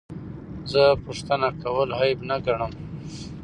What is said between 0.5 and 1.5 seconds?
زه پوښتنه